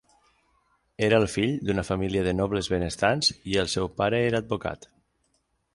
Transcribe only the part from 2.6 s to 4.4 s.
benestants i el seu pare